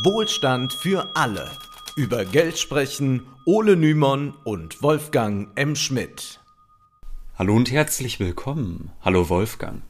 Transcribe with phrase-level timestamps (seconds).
[0.00, 1.50] Wohlstand für alle.
[1.96, 5.76] Über Geld sprechen Ole Nymon und Wolfgang M.
[5.76, 6.40] Schmidt.
[7.38, 8.90] Hallo und herzlich willkommen.
[9.02, 9.82] Hallo Wolfgang.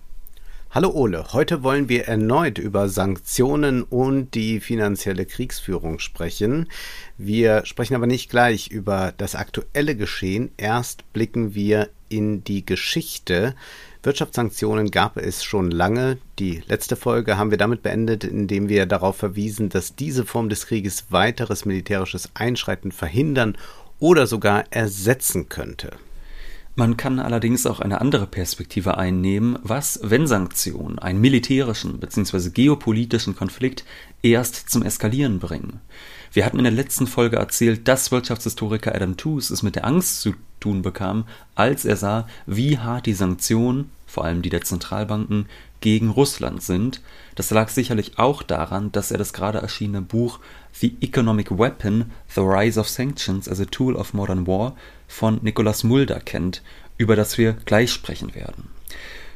[0.73, 6.69] Hallo Ole, heute wollen wir erneut über Sanktionen und die finanzielle Kriegsführung sprechen.
[7.17, 10.51] Wir sprechen aber nicht gleich über das aktuelle Geschehen.
[10.57, 13.55] Erst blicken wir in die Geschichte.
[14.05, 16.19] Wirtschaftssanktionen gab es schon lange.
[16.41, 20.67] Die letzte Folge haben wir damit beendet, indem wir darauf verwiesen, dass diese Form des
[20.67, 23.57] Krieges weiteres militärisches Einschreiten verhindern
[24.01, 25.93] oder sogar ersetzen könnte.
[26.75, 32.51] Man kann allerdings auch eine andere Perspektive einnehmen, was, wenn Sanktionen einen militärischen bzw.
[32.51, 33.85] geopolitischen Konflikt
[34.23, 35.81] erst zum Eskalieren bringen.
[36.35, 40.23] Wir hatten in der letzten Folge erzählt, dass Wirtschaftshistoriker Adam Tooze es mit der Angst
[40.23, 45.47] zu tun bekam, als er sah, wie hart die Sanktionen, vor allem die der Zentralbanken,
[45.83, 47.03] gegen Russland sind.
[47.35, 50.41] Das lag sicherlich auch daran, dass er das gerade erschienene Buch
[50.73, 54.75] The Economic Weapon: The Rise of Sanctions as a Tool of Modern War
[55.09, 56.63] von Nicolas Mulder kennt,
[56.97, 58.71] über das wir gleich sprechen werden.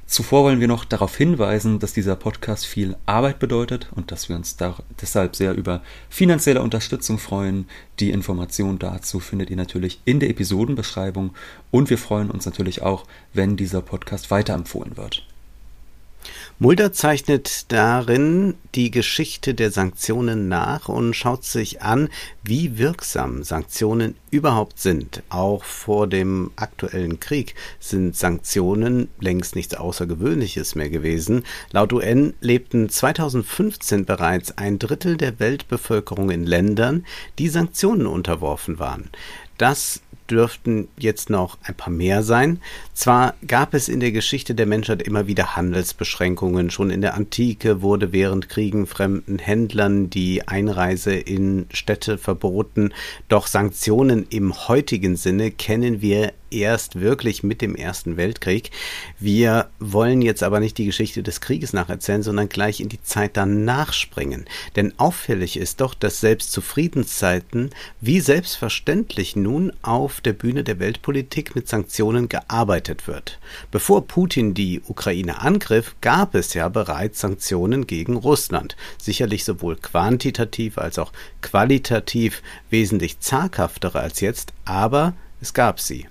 [0.07, 4.37] Zuvor wollen wir noch darauf hinweisen, dass dieser Podcast viel Arbeit bedeutet und dass wir
[4.37, 4.57] uns
[5.01, 7.67] deshalb sehr über finanzielle Unterstützung freuen.
[7.99, 11.35] Die Information dazu findet ihr natürlich in der Episodenbeschreibung
[11.73, 15.27] und wir freuen uns natürlich auch, wenn dieser Podcast weiterempfohlen wird.
[16.59, 22.09] Mulder zeichnet darin die Geschichte der Sanktionen nach und schaut sich an,
[22.43, 25.23] wie wirksam Sanktionen überhaupt sind.
[25.29, 31.45] Auch vor dem aktuellen Krieg sind Sanktionen längst nichts Außergewöhnliches mehr gewesen.
[31.73, 37.05] Laut UN lebten 2015 bereits ein Drittel der Weltbevölkerung in Ländern,
[37.39, 39.11] die Sanktionen unterworfen waren.
[39.59, 42.61] Das dürften jetzt noch ein paar mehr sein.
[42.95, 46.71] Zwar gab es in der Geschichte der Menschheit immer wieder Handelsbeschränkungen.
[46.71, 52.93] Schon in der Antike wurde während Kriegen fremden Händlern die Einreise in Städte verboten.
[53.29, 58.71] Doch Sanktionen im heutigen Sinne kennen wir erst wirklich mit dem Ersten Weltkrieg.
[59.19, 63.37] Wir wollen jetzt aber nicht die Geschichte des Krieges nacherzählen, sondern gleich in die Zeit
[63.37, 64.47] danach springen.
[64.77, 67.71] Denn auffällig ist doch, dass selbst zu Friedenszeiten
[68.01, 73.39] wie selbstverständlich nun auf der Bühne der Weltpolitik mit Sanktionen gearbeitet wird.
[73.71, 78.77] Bevor Putin die Ukraine angriff, gab es ja bereits Sanktionen gegen Russland.
[78.99, 86.07] Sicherlich sowohl quantitativ als auch qualitativ wesentlich zaghaftere als jetzt, aber es gab sie.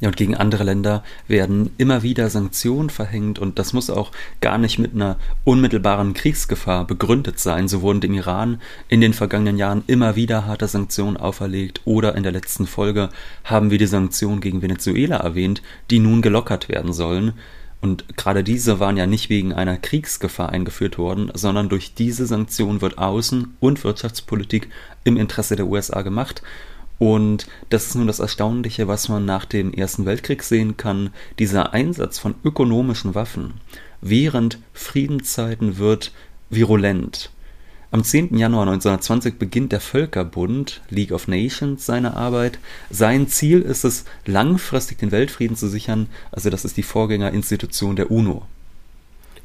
[0.00, 4.56] Ja, und gegen andere Länder werden immer wieder Sanktionen verhängt und das muss auch gar
[4.56, 7.66] nicht mit einer unmittelbaren Kriegsgefahr begründet sein.
[7.66, 12.22] So wurden dem Iran in den vergangenen Jahren immer wieder harte Sanktionen auferlegt oder in
[12.22, 13.08] der letzten Folge
[13.42, 17.32] haben wir die Sanktionen gegen Venezuela erwähnt, die nun gelockert werden sollen.
[17.80, 22.80] Und gerade diese waren ja nicht wegen einer Kriegsgefahr eingeführt worden, sondern durch diese Sanktionen
[22.80, 24.68] wird Außen- und Wirtschaftspolitik
[25.04, 26.42] im Interesse der USA gemacht.
[26.98, 31.10] Und das ist nun das Erstaunliche, was man nach dem Ersten Weltkrieg sehen kann.
[31.38, 33.54] Dieser Einsatz von ökonomischen Waffen
[34.00, 36.12] während Friedenszeiten wird
[36.50, 37.30] virulent.
[37.90, 38.36] Am 10.
[38.36, 42.58] Januar 1920 beginnt der Völkerbund League of Nations seine Arbeit.
[42.90, 46.08] Sein Ziel ist es, langfristig den Weltfrieden zu sichern.
[46.30, 48.42] Also das ist die Vorgängerinstitution der UNO.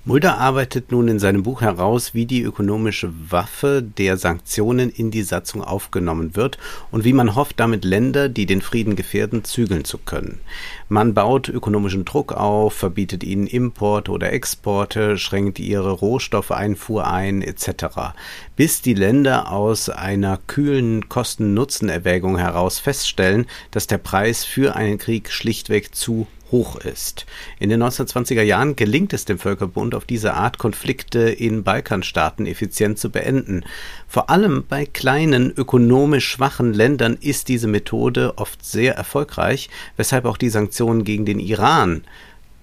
[0.05, 5.23] Mulder arbeitet nun in seinem Buch heraus, wie die ökonomische Waffe der Sanktionen in die
[5.23, 6.57] Satzung aufgenommen wird
[6.91, 10.41] und wie man hofft, damit Länder, die den Frieden gefährden, zügeln zu können.
[10.89, 18.11] Man baut ökonomischen Druck auf, verbietet ihnen Import oder Exporte, schränkt ihre Rohstoffeinfuhr ein etc.,
[18.57, 25.31] bis die Länder aus einer kühlen Kosten-Nutzen-Erwägung heraus feststellen, dass der Preis für einen Krieg
[25.31, 27.25] schlichtweg zu hoch ist.
[27.59, 32.97] In den 1920er Jahren gelingt es dem Völkerbund auf diese Art Konflikte in Balkanstaaten effizient
[32.97, 33.65] zu beenden.
[34.07, 40.37] Vor allem bei kleinen ökonomisch schwachen Ländern ist diese Methode oft sehr erfolgreich, weshalb auch
[40.37, 42.03] die Sanktionen gegen den Iran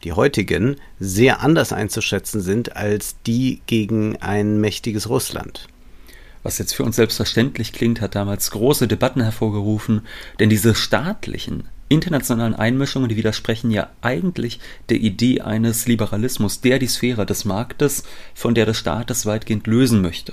[0.05, 5.69] die heutigen, sehr anders einzuschätzen sind als die gegen ein mächtiges Russland.
[6.43, 10.07] Was jetzt für uns selbstverständlich klingt, hat damals große Debatten hervorgerufen,
[10.39, 16.87] denn diese staatlichen internationalen Einmischungen, die widersprechen ja eigentlich der Idee eines Liberalismus, der die
[16.87, 18.05] Sphäre des Marktes
[18.35, 20.33] von der des Staates weitgehend lösen möchte.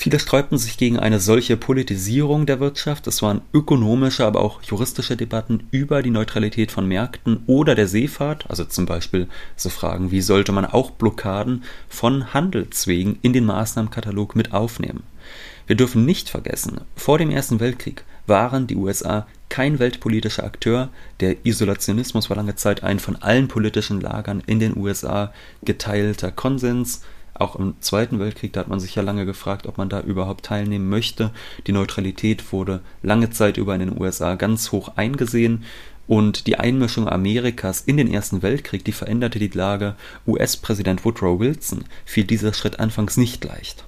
[0.00, 3.08] Viele sträubten sich gegen eine solche Politisierung der Wirtschaft.
[3.08, 8.48] Es waren ökonomische, aber auch juristische Debatten über die Neutralität von Märkten oder der Seefahrt,
[8.48, 14.36] also zum Beispiel so Fragen wie sollte man auch Blockaden von Handelswegen in den Maßnahmenkatalog
[14.36, 15.02] mit aufnehmen.
[15.66, 20.90] Wir dürfen nicht vergessen, vor dem Ersten Weltkrieg waren die USA kein weltpolitischer Akteur.
[21.20, 25.32] Der Isolationismus war lange Zeit ein von allen politischen Lagern in den USA
[25.62, 27.02] geteilter Konsens.
[27.34, 30.44] Auch im Zweiten Weltkrieg, da hat man sich ja lange gefragt, ob man da überhaupt
[30.44, 31.30] teilnehmen möchte.
[31.66, 35.64] Die Neutralität wurde lange Zeit über in den USA ganz hoch eingesehen.
[36.08, 39.94] Und die Einmischung Amerikas in den Ersten Weltkrieg, die veränderte die Lage.
[40.26, 43.84] US-Präsident Woodrow Wilson fiel dieser Schritt anfangs nicht leicht.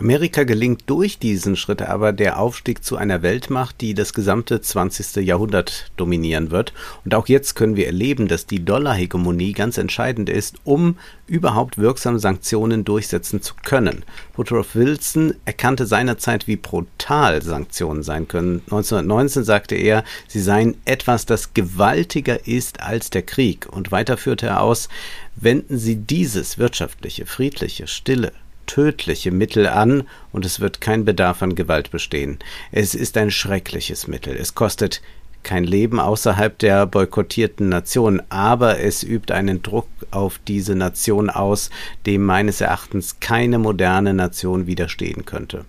[0.00, 5.26] Amerika gelingt durch diesen Schritt aber der Aufstieg zu einer Weltmacht, die das gesamte 20.
[5.26, 6.72] Jahrhundert dominieren wird.
[7.04, 12.20] Und auch jetzt können wir erleben, dass die Dollarhegemonie ganz entscheidend ist, um überhaupt wirksame
[12.20, 14.04] Sanktionen durchsetzen zu können.
[14.36, 18.60] Woodrow Wilson erkannte seinerzeit, wie brutal Sanktionen sein können.
[18.66, 23.66] 1919 sagte er, sie seien etwas, das gewaltiger ist als der Krieg.
[23.68, 24.88] Und weiter führte er aus,
[25.34, 28.30] wenden Sie dieses wirtschaftliche, friedliche, stille,
[28.68, 32.38] tödliche Mittel an und es wird kein Bedarf an Gewalt bestehen.
[32.70, 34.36] Es ist ein schreckliches Mittel.
[34.36, 35.02] Es kostet
[35.42, 41.70] kein Leben außerhalb der boykottierten Nation, aber es übt einen Druck auf diese Nation aus,
[42.06, 45.64] dem meines Erachtens keine moderne Nation widerstehen könnte.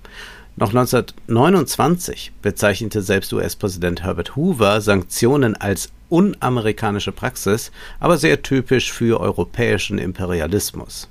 [0.58, 9.22] Noch 1929 bezeichnete selbst US-Präsident Herbert Hoover Sanktionen als unamerikanische Praxis, aber sehr typisch für
[9.22, 11.08] europäischen Imperialismus.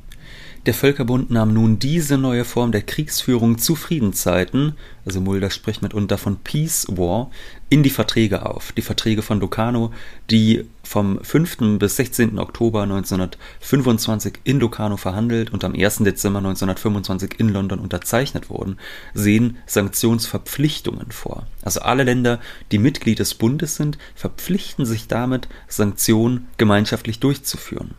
[0.68, 4.74] Der Völkerbund nahm nun diese neue Form der Kriegsführung zu Friedenszeiten,
[5.06, 7.30] also Mulder spricht mitunter von Peace War,
[7.70, 8.72] in die Verträge auf.
[8.72, 9.94] Die Verträge von Locarno,
[10.28, 11.78] die vom 5.
[11.78, 12.38] bis 16.
[12.38, 16.00] Oktober 1925 in Locarno verhandelt und am 1.
[16.00, 18.76] Dezember 1925 in London unterzeichnet wurden,
[19.14, 21.46] sehen Sanktionsverpflichtungen vor.
[21.62, 22.40] Also alle Länder,
[22.72, 27.94] die Mitglied des Bundes sind, verpflichten sich damit, Sanktionen gemeinschaftlich durchzuführen.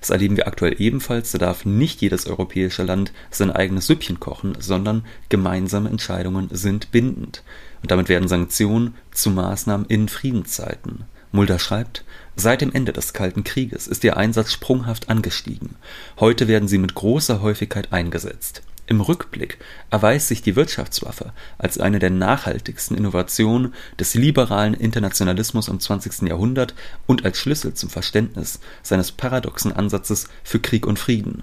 [0.00, 4.56] Das erleben wir aktuell ebenfalls, da darf nicht jedes europäische Land sein eigenes Süppchen kochen,
[4.58, 7.42] sondern gemeinsame Entscheidungen sind bindend.
[7.82, 11.04] Und damit werden Sanktionen zu Maßnahmen in Friedenszeiten.
[11.32, 12.04] Mulder schreibt,
[12.36, 15.76] seit dem Ende des Kalten Krieges ist ihr Einsatz sprunghaft angestiegen.
[16.20, 18.62] Heute werden sie mit großer Häufigkeit eingesetzt.
[18.86, 19.58] Im Rückblick
[19.90, 26.28] erweist sich die Wirtschaftswaffe als eine der nachhaltigsten Innovationen des liberalen Internationalismus im 20.
[26.28, 26.74] Jahrhundert
[27.06, 31.42] und als Schlüssel zum Verständnis seines paradoxen Ansatzes für Krieg und Frieden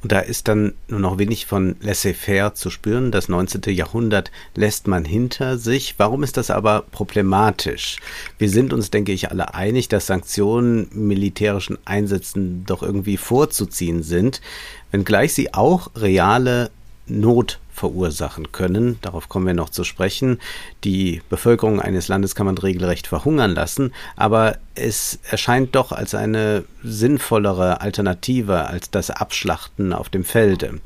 [0.00, 3.10] und da ist dann nur noch wenig von laissez-faire zu spüren.
[3.10, 3.62] Das 19.
[3.74, 5.96] Jahrhundert lässt man hinter sich.
[5.98, 7.96] Warum ist das aber problematisch?
[8.38, 14.40] Wir sind uns, denke ich, alle einig, dass Sanktionen militärischen Einsätzen doch irgendwie vorzuziehen sind,
[14.90, 16.70] wenngleich sie auch reale
[17.06, 18.98] Not verursachen können.
[19.02, 20.40] Darauf kommen wir noch zu sprechen.
[20.84, 26.64] Die Bevölkerung eines Landes kann man regelrecht verhungern lassen, aber es erscheint doch als eine
[26.82, 30.80] sinnvollere Alternative als das Abschlachten auf dem Felde.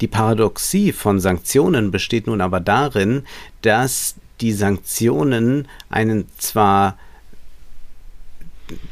[0.00, 3.24] Die Paradoxie von Sanktionen besteht nun aber darin,
[3.62, 6.96] dass die Sanktionen einen zwar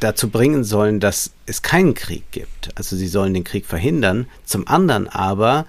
[0.00, 2.70] dazu bringen sollen, dass es keinen Krieg gibt.
[2.76, 4.26] Also sie sollen den Krieg verhindern.
[4.44, 5.66] Zum anderen aber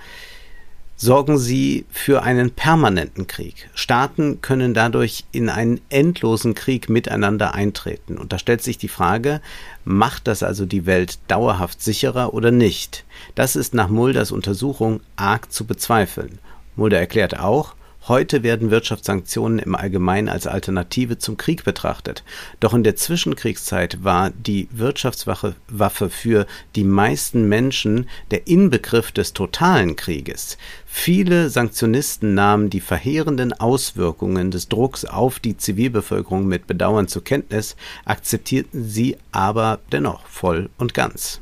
[0.96, 3.70] sorgen sie für einen permanenten Krieg.
[3.74, 8.18] Staaten können dadurch in einen endlosen Krieg miteinander eintreten.
[8.18, 9.40] Und da stellt sich die Frage,
[9.86, 13.06] macht das also die Welt dauerhaft sicherer oder nicht?
[13.34, 16.40] Das ist nach Mulders Untersuchung arg zu bezweifeln.
[16.76, 17.76] Mulder erklärt auch,
[18.10, 22.24] Heute werden Wirtschaftssanktionen im Allgemeinen als Alternative zum Krieg betrachtet.
[22.60, 29.96] Doch in der Zwischenkriegszeit war die Wirtschaftswaffe für die meisten Menschen der Inbegriff des totalen
[29.96, 30.58] Krieges.
[30.88, 37.76] Viele Sanktionisten nahmen die verheerenden Auswirkungen des Drucks auf die Zivilbevölkerung mit Bedauern zur Kenntnis,
[38.06, 41.42] akzeptierten sie aber dennoch voll und ganz.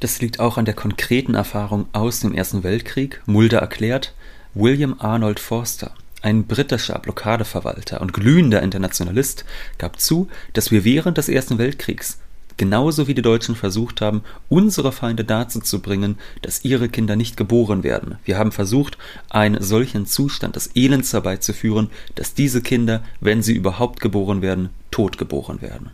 [0.00, 3.22] Das liegt auch an der konkreten Erfahrung aus dem Ersten Weltkrieg.
[3.26, 4.12] Mulder erklärt,
[4.56, 5.90] William Arnold Forster,
[6.22, 9.44] ein britischer Blockadeverwalter und glühender Internationalist,
[9.78, 12.18] gab zu, dass wir während des Ersten Weltkriegs
[12.56, 17.36] genauso wie die Deutschen versucht haben, unsere Feinde dazu zu bringen, dass ihre Kinder nicht
[17.36, 18.18] geboren werden.
[18.24, 18.96] Wir haben versucht,
[19.28, 25.18] einen solchen Zustand des Elends herbeizuführen, dass diese Kinder, wenn sie überhaupt geboren werden, tot
[25.18, 25.90] geboren werden.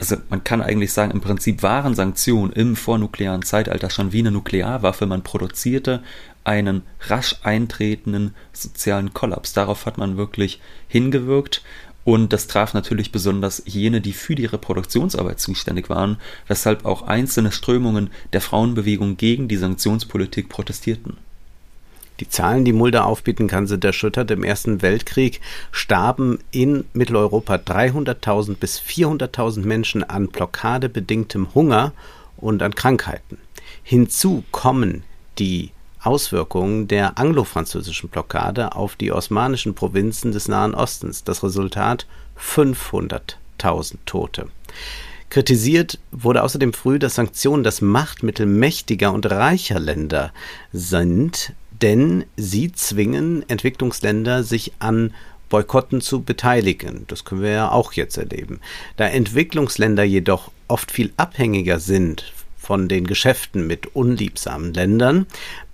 [0.00, 4.30] Also man kann eigentlich sagen, im Prinzip waren Sanktionen im vornuklearen Zeitalter schon wie eine
[4.30, 5.04] Nuklearwaffe.
[5.04, 6.02] Man produzierte
[6.42, 9.52] einen rasch eintretenden sozialen Kollaps.
[9.52, 11.62] Darauf hat man wirklich hingewirkt.
[12.02, 16.16] Und das traf natürlich besonders jene, die für die Reproduktionsarbeit zuständig waren,
[16.48, 21.18] weshalb auch einzelne Strömungen der Frauenbewegung gegen die Sanktionspolitik protestierten.
[22.20, 24.30] Die Zahlen, die Mulder aufbieten kann, sind erschüttert.
[24.30, 25.40] Im Ersten Weltkrieg
[25.72, 31.92] starben in Mitteleuropa 300.000 bis 400.000 Menschen an blockadebedingtem Hunger
[32.36, 33.38] und an Krankheiten.
[33.82, 35.02] Hinzu kommen
[35.38, 35.70] die
[36.02, 41.24] Auswirkungen der anglo-französischen Blockade auf die osmanischen Provinzen des Nahen Ostens.
[41.24, 42.06] Das Resultat
[42.38, 44.48] 500.000 Tote.
[45.30, 50.32] Kritisiert wurde außerdem früh, dass Sanktionen das Machtmittel mächtiger und reicher Länder
[50.72, 55.12] sind, denn sie zwingen Entwicklungsländer, sich an
[55.48, 57.04] Boykotten zu beteiligen.
[57.08, 58.60] Das können wir ja auch jetzt erleben.
[58.96, 65.26] Da Entwicklungsländer jedoch oft viel abhängiger sind von den Geschäften mit unliebsamen Ländern,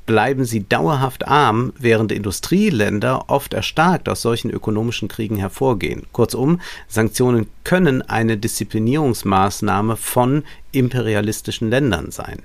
[0.06, 6.04] bleiben sie dauerhaft arm, während Industrieländer oft erstarkt aus solchen ökonomischen Kriegen hervorgehen.
[6.12, 12.38] Kurzum, Sanktionen können eine Disziplinierungsmaßnahme von imperialistischen Ländern sein.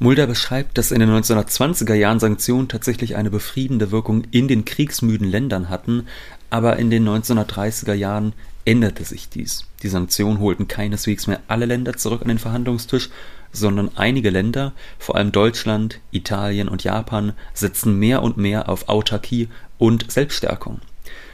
[0.00, 5.28] Mulder beschreibt, dass in den 1920er Jahren Sanktionen tatsächlich eine befriedende Wirkung in den kriegsmüden
[5.28, 6.06] Ländern hatten,
[6.50, 8.32] aber in den 1930er Jahren
[8.64, 9.64] änderte sich dies.
[9.82, 13.10] Die Sanktionen holten keineswegs mehr alle Länder zurück an den Verhandlungstisch,
[13.50, 19.48] sondern einige Länder, vor allem Deutschland, Italien und Japan, setzen mehr und mehr auf Autarkie
[19.78, 20.80] und Selbststärkung.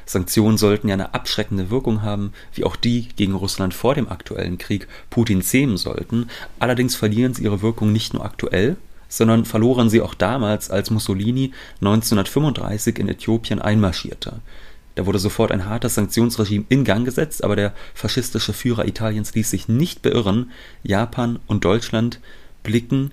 [0.07, 4.59] Sanktionen sollten ja eine abschreckende Wirkung haben, wie auch die gegen Russland vor dem aktuellen
[4.59, 6.29] Krieg Putin zähmen sollten.
[6.59, 8.77] Allerdings verlieren sie ihre Wirkung nicht nur aktuell,
[9.09, 14.41] sondern verloren sie auch damals, als Mussolini 1935 in Äthiopien einmarschierte.
[14.95, 19.51] Da wurde sofort ein hartes Sanktionsregime in Gang gesetzt, aber der faschistische Führer Italiens ließ
[19.51, 20.53] sich nicht beirren.
[20.83, 22.21] Japan und Deutschland
[22.63, 23.11] blicken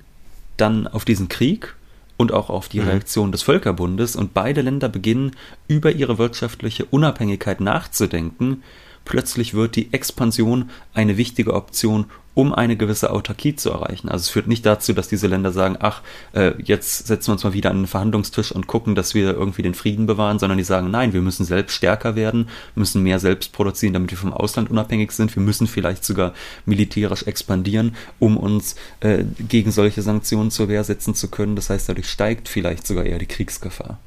[0.58, 1.76] dann auf diesen Krieg
[2.22, 2.88] und auch auf die mhm.
[2.88, 5.32] Reaktion des Völkerbundes und beide Länder beginnen
[5.68, 8.64] über ihre wirtschaftliche Unabhängigkeit nachzudenken.
[9.06, 14.08] Plötzlich wird die Expansion eine wichtige Option um eine gewisse Autarkie zu erreichen.
[14.10, 16.02] Also es führt nicht dazu, dass diese Länder sagen, ach,
[16.34, 19.64] äh, jetzt setzen wir uns mal wieder an den Verhandlungstisch und gucken, dass wir irgendwie
[19.64, 23.52] den Frieden bewahren, sondern die sagen, nein, wir müssen selbst stärker werden, müssen mehr selbst
[23.52, 25.36] produzieren, damit wir vom Ausland unabhängig sind.
[25.36, 26.34] Wir müssen vielleicht sogar
[26.66, 31.58] militärisch expandieren, um uns äh, gegen solche Sanktionen zur Wehr setzen zu können.
[31.58, 34.00] Das heißt, dadurch steigt vielleicht sogar eher die Kriegsgefahr.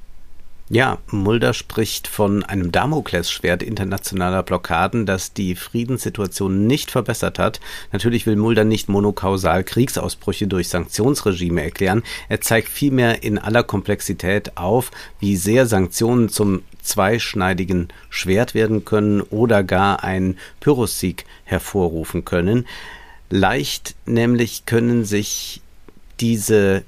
[0.71, 7.61] Ja, Mulder spricht von einem Damoklesschwert internationaler Blockaden, das die Friedenssituation nicht verbessert hat.
[7.93, 12.03] Natürlich will Mulder nicht monokausal Kriegsausbrüche durch Sanktionsregime erklären.
[12.31, 14.91] Er zeigt vielmehr in aller Komplexität auf,
[15.21, 22.67] wie sehr Sanktionen zum zweischneidigen Schwert werden können oder gar einen Pyrrhussieg hervorrufen können.
[23.29, 25.61] Leicht nämlich können sich
[26.21, 26.85] diese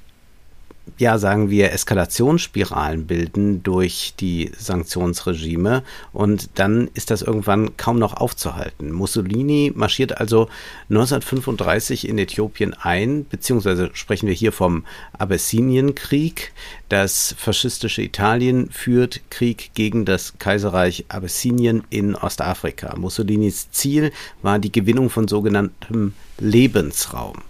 [0.99, 8.15] ja, sagen wir, Eskalationsspiralen bilden durch die Sanktionsregime und dann ist das irgendwann kaum noch
[8.15, 8.93] aufzuhalten.
[8.93, 10.49] Mussolini marschiert also
[10.89, 14.85] 1935 in Äthiopien ein, beziehungsweise sprechen wir hier vom
[15.19, 16.53] Abessinienkrieg.
[16.89, 22.97] Das faschistische Italien führt Krieg gegen das Kaiserreich Abessinien in Ostafrika.
[22.97, 27.43] Mussolinis Ziel war die Gewinnung von sogenanntem Lebensraum.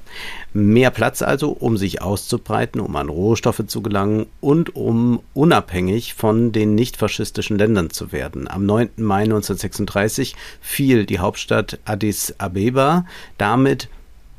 [0.53, 6.53] Mehr Platz also, um sich auszubreiten, um an Rohstoffe zu gelangen und um unabhängig von
[6.53, 8.49] den nicht faschistischen Ländern zu werden.
[8.49, 8.91] Am 9.
[8.97, 13.05] Mai 1936 fiel die Hauptstadt Addis Abeba.
[13.37, 13.89] Damit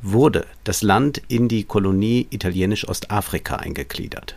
[0.02, 4.34] wurde das Land in die Kolonie Italienisch-Ostafrika eingegliedert.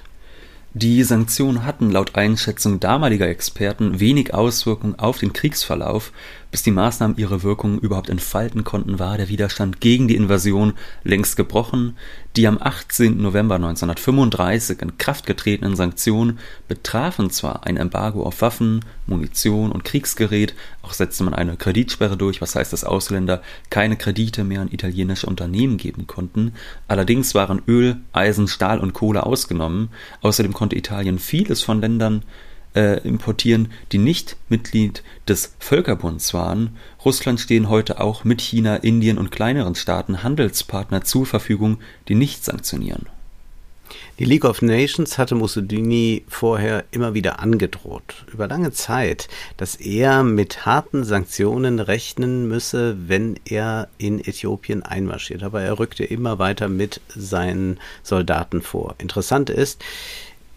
[0.74, 6.14] Die Sanktionen hatten laut Einschätzung damaliger Experten wenig Auswirkung auf den Kriegsverlauf,
[6.52, 11.38] bis die Maßnahmen ihre Wirkung überhaupt entfalten konnten, war der Widerstand gegen die Invasion längst
[11.38, 11.98] gebrochen.
[12.36, 13.22] Die am 18.
[13.22, 20.54] November 1935 in Kraft getretenen Sanktionen betrafen zwar ein Embargo auf Waffen, Munition und Kriegsgerät,
[20.82, 25.28] auch setzte man eine Kreditsperre durch, was heißt, dass Ausländer keine Kredite mehr an italienische
[25.28, 26.54] Unternehmen geben konnten.
[26.88, 29.90] Allerdings waren Öl, Eisen, Stahl und Kohle ausgenommen.
[30.22, 32.24] Außerdem konnte Italien vieles von Ländern
[32.76, 36.78] äh, importieren, die nicht Mitglied des Völkerbunds waren.
[37.04, 42.44] Russland stehen heute auch mit China, Indien und kleineren Staaten Handelspartner zur Verfügung, die nicht
[42.44, 43.08] sanktionieren.
[44.20, 50.24] Die League of Nations hatte Mussolini vorher immer wieder angedroht, über lange Zeit, dass er
[50.24, 55.44] mit harten Sanktionen rechnen müsse, wenn er in Äthiopien einmarschiert.
[55.44, 58.96] Aber er rückte immer weiter mit seinen Soldaten vor.
[59.00, 59.84] Interessant ist,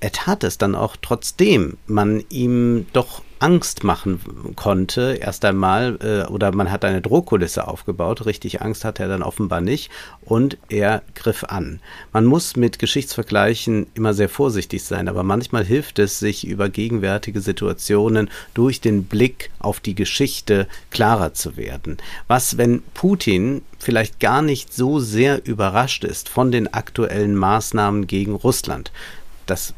[0.00, 4.20] er tat es dann auch trotzdem man ihm doch Angst machen
[4.56, 8.24] konnte, erst einmal, äh, oder man hat eine Drohkulisse aufgebaut.
[8.24, 9.90] Richtig Angst hatte er dann offenbar nicht
[10.22, 11.80] und er griff an.
[12.14, 17.42] Man muss mit Geschichtsvergleichen immer sehr vorsichtig sein, aber manchmal hilft es, sich über gegenwärtige
[17.42, 21.98] Situationen durch den Blick auf die Geschichte klarer zu werden.
[22.28, 28.34] Was, wenn Putin vielleicht gar nicht so sehr überrascht ist von den aktuellen Maßnahmen gegen
[28.34, 28.90] Russland?
[29.44, 29.74] Das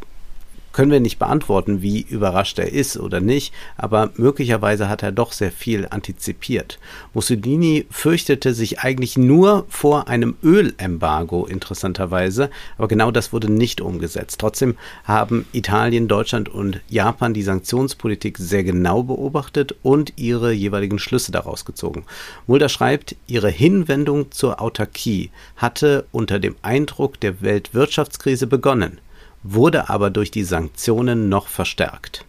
[0.76, 5.32] können wir nicht beantworten, wie überrascht er ist oder nicht, aber möglicherweise hat er doch
[5.32, 6.78] sehr viel antizipiert.
[7.14, 14.38] Mussolini fürchtete sich eigentlich nur vor einem Ölembargo, interessanterweise, aber genau das wurde nicht umgesetzt.
[14.38, 21.32] Trotzdem haben Italien, Deutschland und Japan die Sanktionspolitik sehr genau beobachtet und ihre jeweiligen Schlüsse
[21.32, 22.04] daraus gezogen.
[22.46, 29.00] Mulder schreibt, ihre Hinwendung zur Autarkie hatte unter dem Eindruck der Weltwirtschaftskrise begonnen
[29.54, 32.24] wurde aber durch die Sanktionen noch verstärkt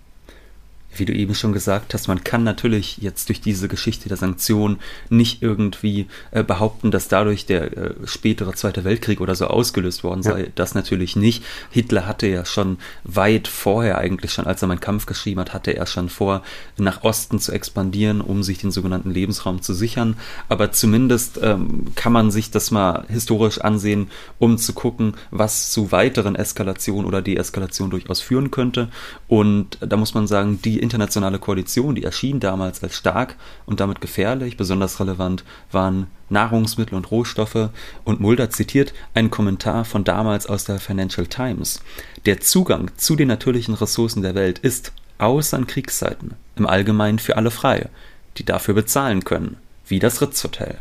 [0.99, 4.79] wie du eben schon gesagt hast, man kann natürlich jetzt durch diese Geschichte der Sanktionen
[5.09, 10.23] nicht irgendwie äh, behaupten, dass dadurch der äh, spätere Zweite Weltkrieg oder so ausgelöst worden
[10.23, 10.41] sei.
[10.41, 10.47] Ja.
[10.55, 11.43] Das natürlich nicht.
[11.69, 15.75] Hitler hatte ja schon weit vorher eigentlich schon, als er meinen Kampf geschrieben hat, hatte
[15.75, 16.43] er schon vor,
[16.77, 20.15] nach Osten zu expandieren, um sich den sogenannten Lebensraum zu sichern.
[20.49, 25.91] Aber zumindest ähm, kann man sich das mal historisch ansehen, um zu gucken, was zu
[25.91, 28.89] weiteren Eskalationen oder Deeskalation durchaus führen könnte.
[29.27, 33.99] Und da muss man sagen, die internationale Koalition, die erschien damals als stark und damit
[33.99, 34.55] gefährlich.
[34.55, 37.69] Besonders relevant waren Nahrungsmittel und Rohstoffe.
[38.05, 41.81] Und Mulder zitiert einen Kommentar von damals aus der Financial Times.
[42.25, 47.35] Der Zugang zu den natürlichen Ressourcen der Welt ist, außer in Kriegszeiten, im Allgemeinen für
[47.35, 47.89] alle frei,
[48.37, 50.79] die dafür bezahlen können, wie das Ritz-Hotel.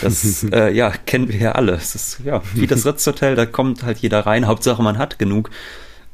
[0.00, 1.72] Das äh, ja, kennen wir ja alle.
[1.72, 5.50] Es ist ja wie das Ritz-Hotel, da kommt halt jeder rein, Hauptsache man hat genug.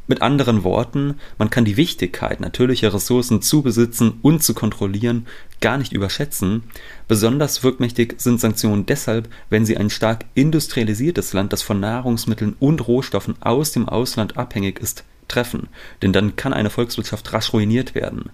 [0.09, 5.27] Mit anderen Worten, man kann die Wichtigkeit natürlicher Ressourcen zu besitzen und zu kontrollieren
[5.61, 6.65] gar nicht überschätzen.
[7.07, 12.87] Besonders wirkmächtig sind Sanktionen deshalb, wenn sie ein stark industrialisiertes Land, das von Nahrungsmitteln und
[12.89, 15.69] Rohstoffen aus dem Ausland abhängig ist, treffen.
[16.03, 18.31] Denn dann kann eine Volkswirtschaft rasch ruiniert werden.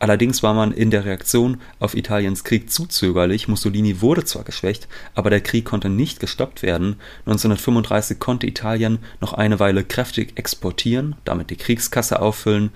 [0.00, 3.48] Allerdings war man in der Reaktion auf Italiens Krieg zu zögerlich.
[3.48, 6.96] Mussolini wurde zwar geschwächt, aber der Krieg konnte nicht gestoppt werden.
[7.26, 12.70] 1935 konnte Italien noch eine Weile kräftig exportieren, damit die Kriegskasse auffüllen.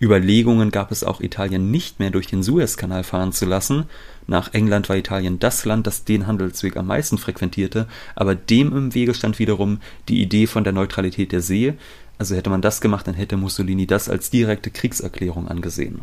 [0.00, 3.84] Überlegungen gab es auch, Italien nicht mehr durch den Suezkanal fahren zu lassen.
[4.26, 8.94] Nach England war Italien das Land, das den Handelsweg am meisten frequentierte, aber dem im
[8.94, 11.74] Wege stand wiederum die Idee von der Neutralität der See.
[12.16, 16.00] Also hätte man das gemacht, dann hätte Mussolini das als direkte Kriegserklärung angesehen.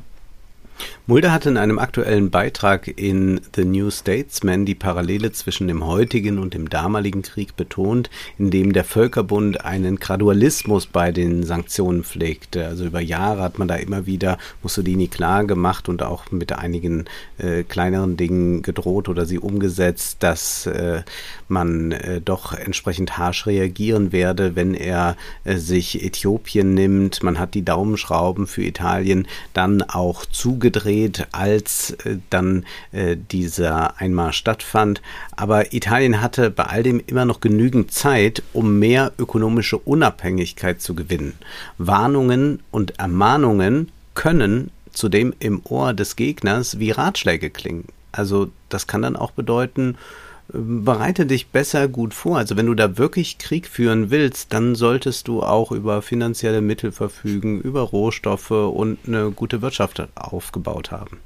[1.10, 6.38] Mulder hat in einem aktuellen Beitrag in The New Statesman die Parallele zwischen dem heutigen
[6.38, 12.66] und dem damaligen Krieg betont, in dem der Völkerbund einen Gradualismus bei den Sanktionen pflegte.
[12.68, 17.06] Also über Jahre hat man da immer wieder Mussolini klar gemacht und auch mit einigen
[17.38, 21.04] äh, kleineren Dingen gedroht oder sie umgesetzt, dass äh,
[21.48, 27.24] man äh, doch entsprechend harsch reagieren werde, wenn er äh, sich Äthiopien nimmt.
[27.24, 34.02] Man hat die Daumenschrauben für Italien dann auch zugegeben gedreht, als äh, dann äh, dieser
[34.02, 35.02] Einmarsch stattfand.
[35.38, 40.94] Aber Italien hatte bei all dem immer noch genügend Zeit, um mehr ökonomische Unabhängigkeit zu
[40.94, 41.36] gewinnen.
[41.78, 47.86] Warnungen und Ermahnungen können zudem im Ohr des Gegners wie Ratschläge klingen.
[48.12, 49.96] Also das kann dann auch bedeuten,
[50.50, 52.38] bereite dich besser gut vor.
[52.38, 56.92] Also wenn du da wirklich Krieg führen willst, dann solltest du auch über finanzielle Mittel
[56.92, 61.20] verfügen, über Rohstoffe und eine gute Wirtschaft aufgebaut haben.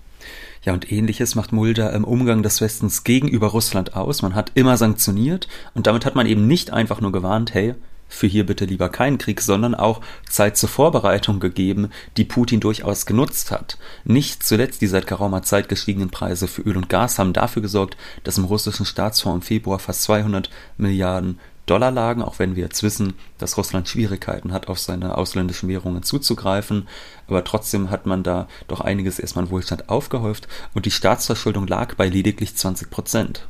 [0.64, 4.22] Ja, und ähnliches macht Mulder im Umgang des Westens gegenüber Russland aus.
[4.22, 7.74] Man hat immer sanktioniert und damit hat man eben nicht einfach nur gewarnt, hey,
[8.12, 13.06] für hier bitte lieber keinen Krieg, sondern auch Zeit zur Vorbereitung gegeben, die Putin durchaus
[13.06, 13.78] genutzt hat.
[14.04, 17.98] Nicht zuletzt die seit geraumer Zeit gestiegenen Preise für Öl und Gas haben dafür gesorgt,
[18.24, 22.84] dass im russischen Staatsfonds im Februar fast 200 Milliarden Dollar lagen, auch wenn wir jetzt
[22.84, 26.88] wissen, dass Russland Schwierigkeiten hat, auf seine ausländischen Währungen zuzugreifen.
[27.28, 31.96] Aber trotzdem hat man da doch einiges erstmal an Wohlstand aufgehäuft und die Staatsverschuldung lag
[31.96, 33.48] bei lediglich 20 Prozent.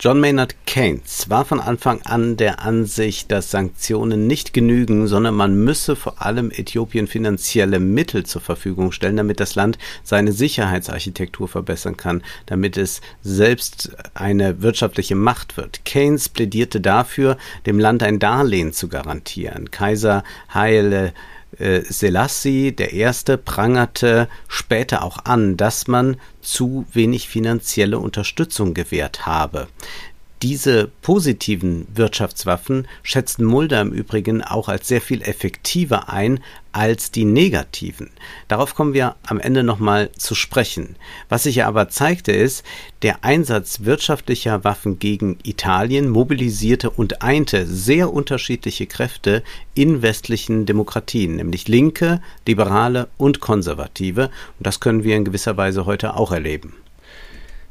[0.00, 5.64] John Maynard Keynes war von Anfang an der Ansicht, dass Sanktionen nicht genügen, sondern man
[5.64, 11.96] müsse vor allem Äthiopien finanzielle Mittel zur Verfügung stellen, damit das Land seine Sicherheitsarchitektur verbessern
[11.96, 15.84] kann, damit es selbst eine wirtschaftliche Macht wird.
[15.84, 19.72] Keynes plädierte dafür, dem Land ein Darlehen zu garantieren.
[19.72, 20.22] Kaiser
[20.54, 21.12] Haile
[21.58, 29.26] äh, Selassie der Erste prangerte später auch an, dass man zu wenig finanzielle Unterstützung gewährt
[29.26, 29.68] habe.
[30.42, 36.38] Diese positiven Wirtschaftswaffen schätzt Mulder im Übrigen auch als sehr viel effektiver ein
[36.70, 38.10] als die negativen.
[38.46, 40.94] Darauf kommen wir am Ende nochmal zu sprechen.
[41.28, 42.64] Was sich aber zeigte ist,
[43.02, 49.42] der Einsatz wirtschaftlicher Waffen gegen Italien mobilisierte und einte sehr unterschiedliche Kräfte
[49.74, 54.30] in westlichen Demokratien, nämlich Linke, Liberale und Konservative.
[54.58, 56.74] Und das können wir in gewisser Weise heute auch erleben.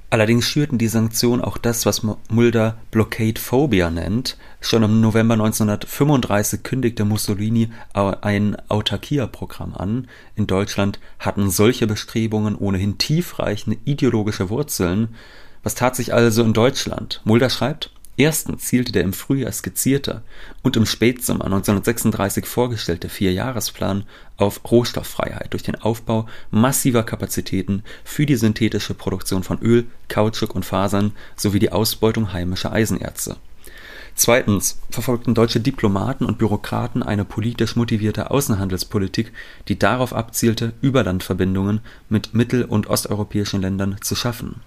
[0.10, 4.38] Allerdings schürten die Sanktionen auch das, was Mulder Blockade Phobia nennt.
[4.62, 10.08] Schon im November 1935 kündigte Mussolini ein Autarkia-Programm an.
[10.36, 15.10] In Deutschland hatten solche Bestrebungen ohnehin tiefreichende ideologische Wurzeln.
[15.64, 17.20] Was tat sich also in Deutschland?
[17.26, 20.24] Mulder schreibt, Erstens zielte der im Frühjahr skizzierte
[20.64, 24.06] und im Spätsommer 1936 vorgestellte Vierjahresplan
[24.38, 30.66] auf Rohstofffreiheit durch den Aufbau massiver Kapazitäten für die synthetische Produktion von Öl, Kautschuk und
[30.66, 33.38] Fasern sowie die Ausbeutung heimischer Eisenerze.
[34.16, 39.32] Zweitens verfolgten deutsche Diplomaten und Bürokraten eine politisch motivierte Außenhandelspolitik,
[39.68, 44.60] die darauf abzielte, Überlandverbindungen mit mittel- und osteuropäischen Ländern zu schaffen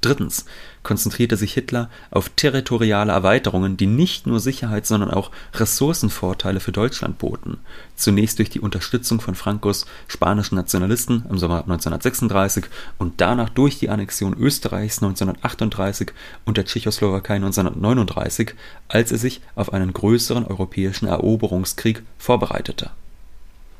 [0.00, 0.44] Drittens
[0.82, 7.18] konzentrierte sich Hitler auf territoriale Erweiterungen, die nicht nur Sicherheits sondern auch Ressourcenvorteile für Deutschland
[7.18, 7.58] boten,
[7.96, 12.66] zunächst durch die Unterstützung von Francos spanischen Nationalisten im Sommer 1936
[12.98, 16.12] und danach durch die Annexion Österreichs 1938
[16.44, 18.54] und der Tschechoslowakei 1939,
[18.88, 22.90] als er sich auf einen größeren europäischen Eroberungskrieg vorbereitete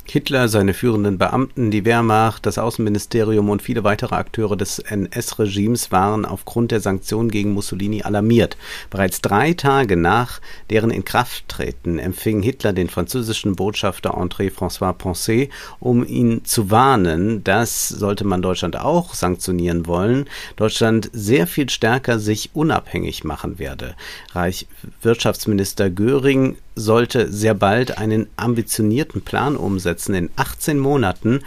[0.07, 6.25] Hitler, seine führenden Beamten, die Wehrmacht, das Außenministerium und viele weitere Akteure des NS-Regimes waren
[6.25, 8.57] aufgrund der Sanktionen gegen Mussolini alarmiert.
[8.91, 10.41] Bereits drei Tage nach
[10.71, 17.89] deren Inkrafttreten empfing Hitler den französischen Botschafter André François Poncet, um ihn zu warnen, dass,
[17.89, 23.97] sollte man Deutschland auch sanktionieren wollen, Deutschland sehr viel stärker sich unabhängig machen werde.
[24.33, 24.67] Reich
[25.03, 30.15] Wirtschaftsminister Göring sollte sehr bald einen ambitionierten Plan umsetzen.
[30.15, 31.41] In 18 Monaten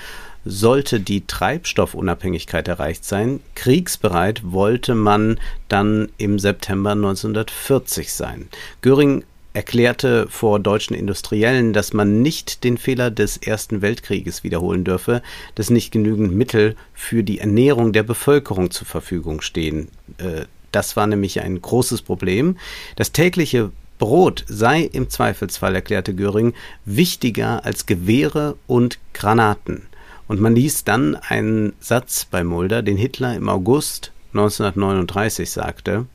[0.45, 3.41] sollte die Treibstoffunabhängigkeit erreicht sein.
[3.55, 8.47] Kriegsbereit wollte man dann im September 1940 sein.
[8.81, 15.23] Göring erklärte vor deutschen Industriellen, dass man nicht den Fehler des Ersten Weltkrieges wiederholen dürfe,
[15.55, 19.89] dass nicht genügend Mittel für die Ernährung der Bevölkerung zur Verfügung stehen.
[20.19, 22.57] Äh, das war nämlich ein großes Problem.
[22.97, 26.53] Das tägliche Brot sei im Zweifelsfall, erklärte Göring,
[26.85, 29.83] wichtiger als Gewehre und Granaten.
[30.27, 36.05] Und man liest dann einen Satz bei Mulder, den Hitler im August 1939 sagte,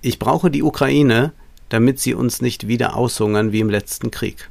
[0.00, 1.32] ich brauche die Ukraine,
[1.70, 4.48] damit sie uns nicht wieder aushungern wie im letzten Krieg.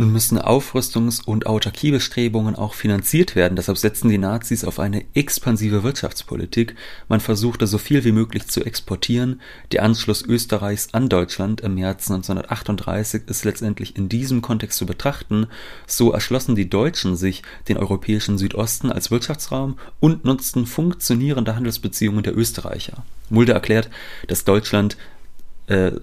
[0.00, 5.82] Nun müssen Aufrüstungs- und Autarkiebestrebungen auch finanziert werden, deshalb setzten die Nazis auf eine expansive
[5.82, 6.74] Wirtschaftspolitik.
[7.10, 9.42] Man versuchte so viel wie möglich zu exportieren.
[9.72, 15.48] Der Anschluss Österreichs an Deutschland im März 1938 ist letztendlich in diesem Kontext zu betrachten.
[15.86, 22.34] So erschlossen die Deutschen sich den europäischen Südosten als Wirtschaftsraum und nutzten funktionierende Handelsbeziehungen der
[22.34, 23.04] Österreicher.
[23.28, 23.90] Mulder erklärt,
[24.28, 24.96] dass Deutschland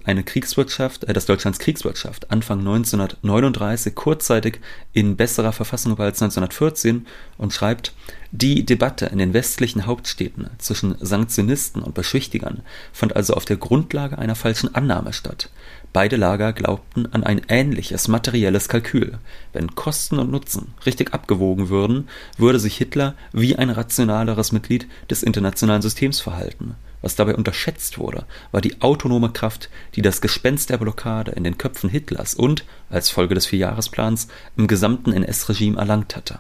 [0.06, 4.60] eine Kriegswirtschaft, äh, dass Deutschlands Kriegswirtschaft Anfang 1939 kurzzeitig
[4.94, 7.06] in besserer Verfassung war als 1914
[7.38, 7.94] und schreibt,
[8.32, 14.18] die Debatte in den westlichen Hauptstädten zwischen Sanktionisten und Beschwichtigern fand also auf der Grundlage
[14.18, 15.50] einer falschen Annahme statt.
[15.94, 19.18] Beide Lager glaubten an ein ähnliches materielles Kalkül.
[19.54, 25.24] Wenn Kosten und Nutzen richtig abgewogen würden, würde sich Hitler wie ein rationaleres Mitglied des
[25.24, 26.76] internationalen Systems verhalten.
[27.08, 31.58] Was dabei unterschätzt wurde, war die autonome Kraft, die das Gespenst der Blockade in den
[31.58, 36.40] Köpfen Hitlers und, als Folge des Vierjahresplans, im gesamten NS-Regime erlangt hatte.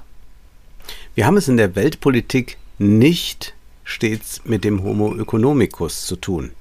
[1.15, 3.53] Wir haben es in der Weltpolitik nicht
[3.86, 6.51] stets mit dem Homo economicus zu tun.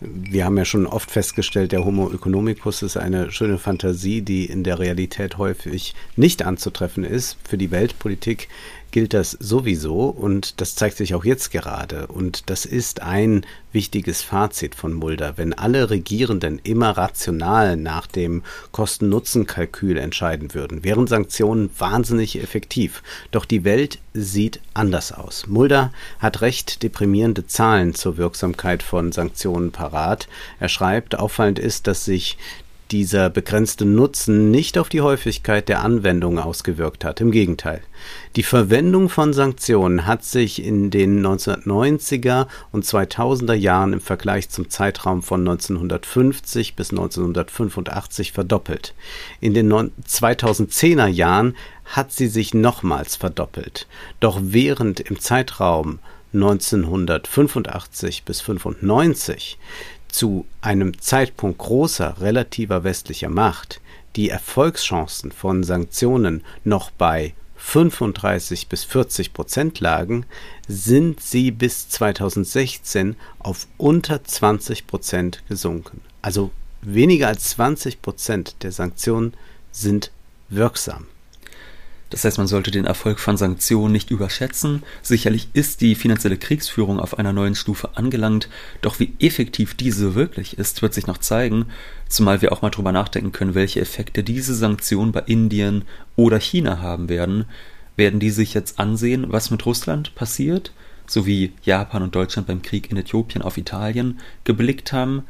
[0.00, 4.64] Wir haben ja schon oft festgestellt, der Homo economicus ist eine schöne Fantasie, die in
[4.64, 7.36] der Realität häufig nicht anzutreffen ist.
[7.48, 8.48] Für die Weltpolitik
[8.96, 12.06] gilt das sowieso und das zeigt sich auch jetzt gerade.
[12.06, 15.34] Und das ist ein wichtiges Fazit von Mulder.
[15.36, 23.02] Wenn alle Regierenden immer rational nach dem Kosten-Nutzen-Kalkül entscheiden würden, wären Sanktionen wahnsinnig effektiv.
[23.32, 25.46] Doch die Welt sieht anders aus.
[25.46, 30.26] Mulder hat recht deprimierende Zahlen zur Wirksamkeit von Sanktionen parat.
[30.58, 32.38] Er schreibt, auffallend ist, dass sich
[32.90, 37.20] dieser begrenzte Nutzen nicht auf die Häufigkeit der Anwendung ausgewirkt hat.
[37.20, 37.82] Im Gegenteil.
[38.36, 44.70] Die Verwendung von Sanktionen hat sich in den 1990er und 2000er Jahren im Vergleich zum
[44.70, 48.94] Zeitraum von 1950 bis 1985 verdoppelt.
[49.40, 53.86] In den 2010er Jahren hat sie sich nochmals verdoppelt.
[54.20, 55.98] Doch während im Zeitraum
[56.34, 59.58] 1985 bis 1995
[60.16, 63.82] zu einem Zeitpunkt großer relativer westlicher Macht
[64.16, 70.24] die Erfolgschancen von Sanktionen noch bei 35 bis 40 Prozent lagen,
[70.68, 76.00] sind sie bis 2016 auf unter 20 Prozent gesunken.
[76.22, 76.50] Also
[76.80, 79.34] weniger als 20 Prozent der Sanktionen
[79.70, 80.12] sind
[80.48, 81.08] wirksam.
[82.10, 84.84] Das heißt, man sollte den Erfolg von Sanktionen nicht überschätzen.
[85.02, 88.48] Sicherlich ist die finanzielle Kriegsführung auf einer neuen Stufe angelangt,
[88.80, 91.66] doch wie effektiv diese wirklich ist, wird sich noch zeigen,
[92.08, 96.80] zumal wir auch mal drüber nachdenken können, welche Effekte diese Sanktionen bei Indien oder China
[96.80, 97.46] haben werden.
[97.96, 100.72] Werden die sich jetzt ansehen, was mit Russland passiert,
[101.06, 105.24] so wie Japan und Deutschland beim Krieg in Äthiopien auf Italien geblickt haben?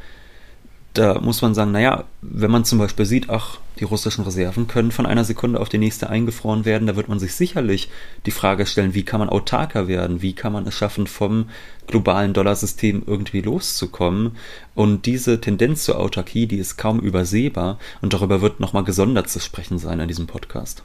[0.96, 4.90] Da muss man sagen, naja, wenn man zum Beispiel sieht, ach, die russischen Reserven können
[4.90, 7.90] von einer Sekunde auf die nächste eingefroren werden, da wird man sich sicherlich
[8.24, 11.50] die Frage stellen, wie kann man autarker werden, wie kann man es schaffen, vom
[11.86, 14.36] globalen Dollarsystem irgendwie loszukommen.
[14.74, 19.38] Und diese Tendenz zur Autarkie, die ist kaum übersehbar und darüber wird nochmal gesondert zu
[19.38, 20.82] sprechen sein in diesem Podcast.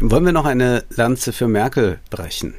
[0.00, 2.54] Wollen wir noch eine Lanze für Merkel brechen?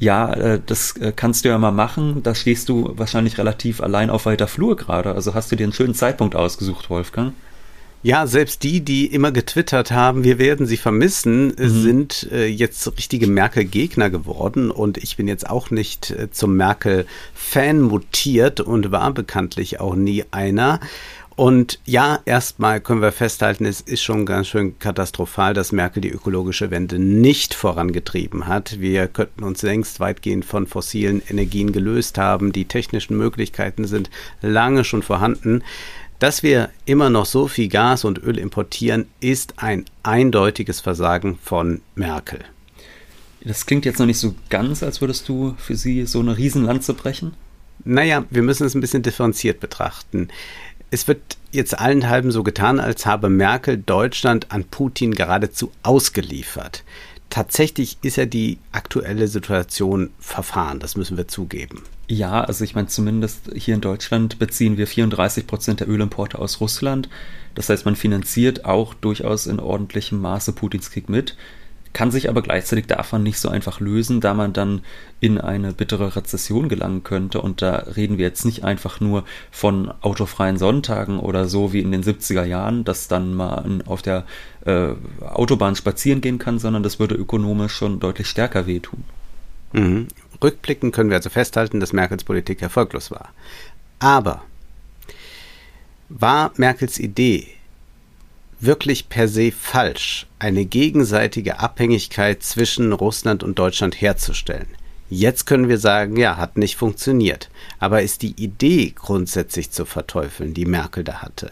[0.00, 2.22] Ja, äh, das äh, kannst du ja mal machen.
[2.22, 5.14] Da stehst du wahrscheinlich relativ allein auf weiter Flur gerade.
[5.14, 7.34] Also hast du dir einen schönen Zeitpunkt ausgesucht, Wolfgang?
[8.02, 11.82] Ja, selbst die, die immer getwittert haben, wir werden sie vermissen, äh, mhm.
[11.82, 14.70] sind äh, jetzt richtige Merkel-Gegner geworden.
[14.70, 20.24] Und ich bin jetzt auch nicht äh, zum Merkel-Fan mutiert und war bekanntlich auch nie
[20.30, 20.80] einer.
[21.40, 26.10] Und ja, erstmal können wir festhalten, es ist schon ganz schön katastrophal, dass Merkel die
[26.10, 28.78] ökologische Wende nicht vorangetrieben hat.
[28.78, 32.52] Wir könnten uns längst weitgehend von fossilen Energien gelöst haben.
[32.52, 34.10] Die technischen Möglichkeiten sind
[34.42, 35.62] lange schon vorhanden.
[36.18, 41.80] Dass wir immer noch so viel Gas und Öl importieren, ist ein eindeutiges Versagen von
[41.94, 42.40] Merkel.
[43.42, 46.92] Das klingt jetzt noch nicht so ganz, als würdest du für sie so eine Riesenlanze
[46.92, 47.32] brechen.
[47.84, 50.28] Naja, wir müssen es ein bisschen differenziert betrachten.
[50.90, 51.20] Es wird
[51.52, 56.82] jetzt allenthalben so getan, als habe Merkel Deutschland an Putin geradezu ausgeliefert.
[57.28, 61.84] Tatsächlich ist ja die aktuelle Situation verfahren, das müssen wir zugeben.
[62.08, 66.60] Ja, also ich meine, zumindest hier in Deutschland beziehen wir 34 Prozent der Ölimporte aus
[66.60, 67.08] Russland.
[67.54, 71.36] Das heißt, man finanziert auch durchaus in ordentlichem Maße Putins Krieg mit
[71.92, 74.82] kann sich aber gleichzeitig davon nicht so einfach lösen, da man dann
[75.18, 77.40] in eine bittere Rezession gelangen könnte.
[77.40, 81.90] Und da reden wir jetzt nicht einfach nur von autofreien Sonntagen oder so wie in
[81.90, 84.24] den 70er Jahren, dass dann mal auf der
[84.64, 89.02] äh, Autobahn spazieren gehen kann, sondern das würde ökonomisch schon deutlich stärker wehtun.
[89.72, 90.08] Mhm.
[90.42, 93.30] Rückblickend können wir also festhalten, dass Merkels Politik erfolglos war.
[93.98, 94.42] Aber
[96.08, 97.48] war Merkels Idee,
[98.60, 104.68] wirklich per se falsch, eine gegenseitige Abhängigkeit zwischen Russland und Deutschland herzustellen.
[105.08, 107.50] Jetzt können wir sagen, ja, hat nicht funktioniert.
[107.80, 111.50] Aber ist die Idee grundsätzlich zu verteufeln, die Merkel da hatte?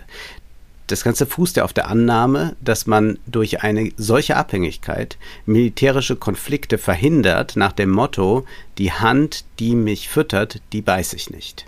[0.87, 6.79] Das Ganze fußt ja auf der Annahme, dass man durch eine solche Abhängigkeit militärische Konflikte
[6.79, 8.47] verhindert nach dem Motto,
[8.79, 11.67] die Hand, die mich füttert, die beiß ich nicht.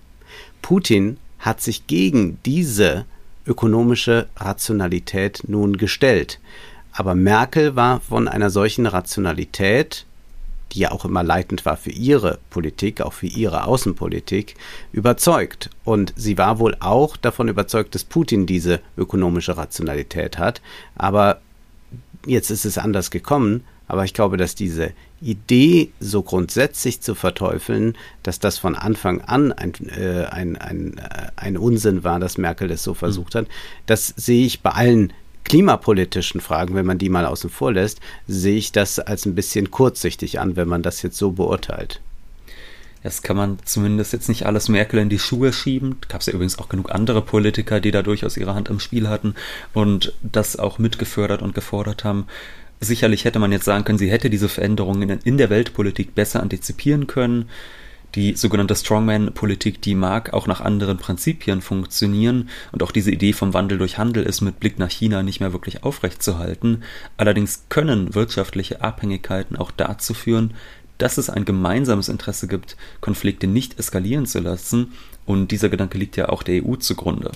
[0.63, 3.05] Putin hat sich gegen diese
[3.47, 6.41] ökonomische Rationalität nun gestellt.
[6.93, 10.07] Aber Merkel war von einer solchen Rationalität,
[10.73, 14.55] die ja auch immer leitend war für ihre Politik, auch für ihre Außenpolitik,
[14.93, 15.71] überzeugt.
[15.85, 20.61] Und sie war wohl auch davon überzeugt, dass Putin diese ökonomische Rationalität hat.
[20.95, 21.41] Aber
[22.27, 23.65] jetzt ist es anders gekommen.
[23.89, 29.53] Aber ich glaube, dass diese Idee so grundsätzlich zu verteufeln, dass das von Anfang an
[29.53, 33.47] ein, äh, ein, ein, äh, ein Unsinn war, dass Merkel das so versucht hat,
[33.87, 35.13] das sehe ich bei allen
[35.45, 39.71] klimapolitischen Fragen, wenn man die mal außen vor lässt, sehe ich das als ein bisschen
[39.71, 42.01] kurzsichtig an, wenn man das jetzt so beurteilt.
[43.03, 45.97] Das kann man zumindest jetzt nicht alles Merkel in die Schuhe schieben.
[46.09, 49.09] Gab es ja übrigens auch genug andere Politiker, die da durchaus ihre Hand im Spiel
[49.09, 49.35] hatten
[49.73, 52.27] und das auch mitgefördert und gefordert haben.
[52.81, 57.07] Sicherlich hätte man jetzt sagen können, sie hätte diese Veränderungen in der Weltpolitik besser antizipieren
[57.07, 57.51] können.
[58.17, 63.55] Die sogenannte Strongman-Politik, die mag auch nach anderen Prinzipien funktionieren und auch diese Idee vom
[63.55, 66.83] Wandel durch Handel ist mit Blick nach China nicht mehr wirklich aufrechtzuerhalten.
[67.19, 70.55] Allerdings können wirtschaftliche Abhängigkeiten auch dazu führen,
[70.99, 74.93] dass es ein gemeinsames Interesse gibt, Konflikte nicht eskalieren zu lassen
[75.25, 77.31] und dieser Gedanke liegt ja auch der EU zugrunde.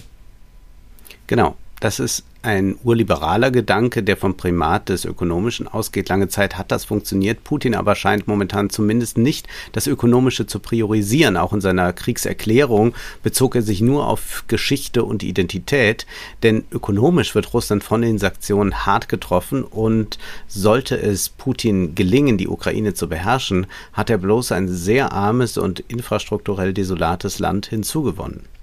[1.28, 6.08] Genau, das ist ein urliberaler Gedanke, der vom Primat des Ökonomischen ausgeht.
[6.08, 7.44] Lange Zeit hat das funktioniert.
[7.44, 11.36] Putin aber scheint momentan zumindest nicht das Ökonomische zu priorisieren.
[11.36, 16.06] Auch in seiner Kriegserklärung bezog er sich nur auf Geschichte und Identität.
[16.42, 20.18] Denn ökonomisch wird Russland von den Sanktionen hart getroffen und
[20.48, 25.80] sollte es Putin gelingen, die Ukraine zu beherrschen, hat er bloß ein sehr armes und
[25.80, 28.53] infrastrukturell desolates Land hinzugewonnen.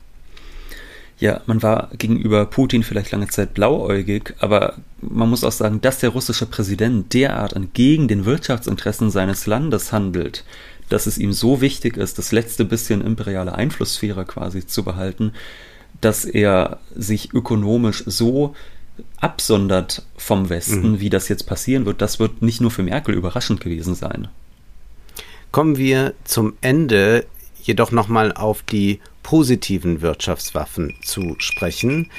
[1.22, 6.00] Ja, man war gegenüber Putin vielleicht lange Zeit blauäugig, aber man muss auch sagen, dass
[6.00, 10.44] der russische Präsident derart entgegen den Wirtschaftsinteressen seines Landes handelt,
[10.90, 15.34] dass es ihm so wichtig ist, das letzte bisschen imperiale Einflusssphäre quasi zu behalten,
[16.02, 18.56] dass er sich ökonomisch so
[19.18, 21.00] absondert vom Westen, mhm.
[21.02, 24.28] wie das jetzt passieren wird, das wird nicht nur für Merkel überraschend gewesen sein.
[25.52, 27.28] Kommen wir zum Ende
[27.62, 32.10] jedoch nochmal auf die positiven Wirtschaftswaffen zu sprechen.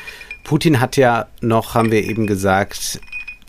[0.45, 3.01] Putin hat ja noch, haben wir eben gesagt,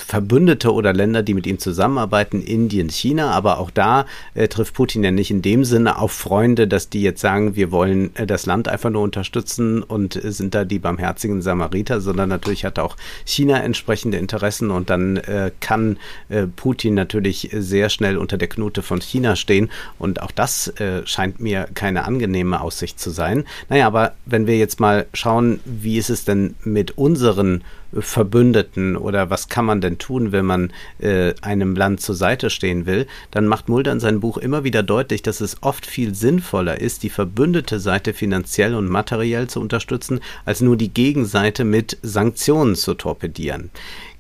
[0.04, 5.04] Verbündete oder Länder, die mit ihm zusammenarbeiten, Indien, China, aber auch da äh, trifft Putin
[5.04, 8.46] ja nicht in dem Sinne auf Freunde, dass die jetzt sagen, wir wollen äh, das
[8.46, 12.96] Land einfach nur unterstützen und äh, sind da die barmherzigen Samariter, sondern natürlich hat auch
[13.26, 15.98] China entsprechende Interessen und dann äh, kann
[16.30, 21.06] äh, Putin natürlich sehr schnell unter der Knute von China stehen und auch das äh,
[21.06, 23.46] scheint mir keine angenehme Aussicht zu sein.
[23.70, 27.64] Naja, aber wenn wir jetzt mal schauen, wie ist es denn mit unseren
[28.00, 32.86] Verbündeten oder was kann man denn tun, wenn man äh, einem Land zur Seite stehen
[32.86, 36.80] will, dann macht Mulder in seinem Buch immer wieder deutlich, dass es oft viel sinnvoller
[36.80, 42.76] ist, die verbündete Seite finanziell und materiell zu unterstützen, als nur die Gegenseite mit Sanktionen
[42.76, 43.70] zu torpedieren.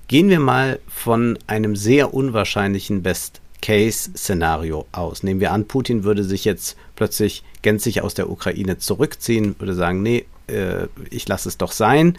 [0.07, 5.23] Gehen wir mal von einem sehr unwahrscheinlichen Best Case-Szenario aus.
[5.23, 10.03] Nehmen wir an, Putin würde sich jetzt plötzlich gänzlich aus der Ukraine zurückziehen, würde sagen,
[10.03, 12.17] nee, äh, ich lasse es doch sein.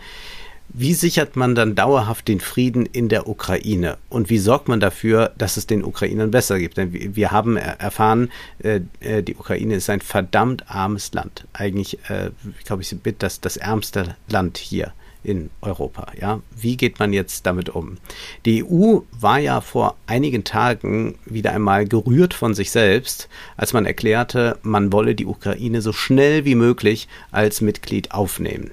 [0.69, 3.97] Wie sichert man dann dauerhaft den Frieden in der Ukraine?
[4.09, 6.77] Und wie sorgt man dafür, dass es den Ukrainern besser gibt?
[6.79, 11.47] Denn wir haben erfahren, äh, äh, die Ukraine ist ein verdammt armes Land.
[11.53, 12.31] Eigentlich, äh,
[12.65, 16.07] glaube ich, mit das, das ärmste Land hier in Europa.
[16.21, 17.97] Ja, wie geht man jetzt damit um?
[18.45, 23.87] Die EU war ja vor einigen Tagen wieder einmal gerührt von sich selbst, als man
[23.87, 28.71] erklärte, man wolle die Ukraine so schnell wie möglich als Mitglied aufnehmen.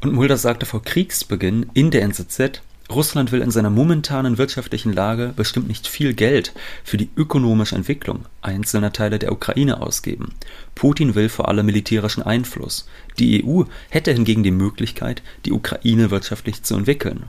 [0.00, 5.34] Und Mulder sagte vor Kriegsbeginn in der NZZ, Russland will in seiner momentanen wirtschaftlichen Lage
[5.36, 6.52] bestimmt nicht viel Geld
[6.84, 10.32] für die ökonomische Entwicklung einzelner Teile der Ukraine ausgeben.
[10.74, 12.88] Putin will vor allem militärischen Einfluss.
[13.18, 17.24] Die EU hätte hingegen die Möglichkeit, die Ukraine wirtschaftlich zu entwickeln.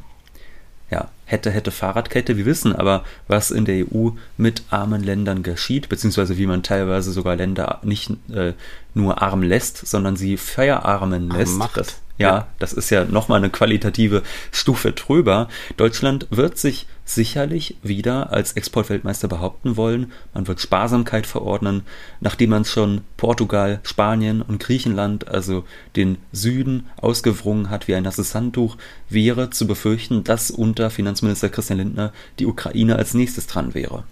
[0.90, 5.90] Ja, hätte, hätte Fahrradkette, wir wissen aber, was in der EU mit armen Ländern geschieht,
[5.90, 8.54] beziehungsweise wie man teilweise sogar Länder nicht äh,
[8.96, 11.58] nur arm lässt, sondern sie verarmen lässt.
[11.58, 11.78] Macht.
[11.78, 15.48] Das, ja, das ist ja nochmal eine qualitative Stufe drüber.
[15.78, 20.12] Deutschland wird sich sicherlich wieder als Exportweltmeister behaupten wollen.
[20.34, 21.84] Man wird Sparsamkeit verordnen,
[22.20, 25.64] nachdem man schon Portugal, Spanien und Griechenland, also
[25.96, 28.76] den Süden, ausgewrungen hat wie ein nasses Handtuch,
[29.08, 34.04] wäre zu befürchten, dass unter Finanzminister Christian Lindner die Ukraine als nächstes dran wäre.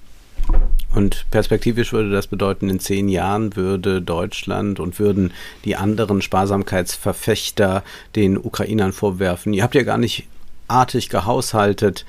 [0.98, 5.32] Und perspektivisch würde das bedeuten, in zehn Jahren würde Deutschland und würden
[5.64, 7.84] die anderen Sparsamkeitsverfechter
[8.16, 10.28] den Ukrainern vorwerfen, ihr habt ja gar nicht
[10.68, 12.04] artig gehaushaltet,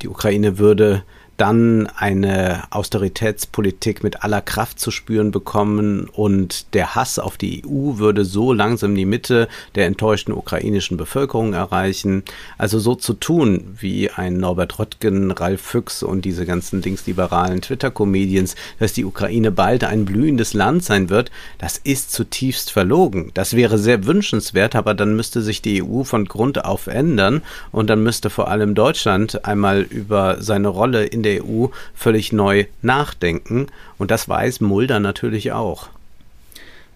[0.00, 1.02] die Ukraine würde
[1.36, 7.98] dann eine Austeritätspolitik mit aller Kraft zu spüren bekommen und der Hass auf die EU
[7.98, 12.22] würde so langsam die Mitte der enttäuschten ukrainischen Bevölkerung erreichen.
[12.56, 18.54] Also so zu tun wie ein Norbert Röttgen, Ralf Füchs und diese ganzen linksliberalen Twitter-Comedians,
[18.78, 23.32] dass die Ukraine bald ein blühendes Land sein wird, das ist zutiefst verlogen.
[23.34, 27.42] Das wäre sehr wünschenswert, aber dann müsste sich die EU von Grund auf ändern
[27.72, 32.66] und dann müsste vor allem Deutschland einmal über seine Rolle in der EU völlig neu
[32.82, 33.66] nachdenken.
[33.98, 35.88] Und das weiß Mulder natürlich auch.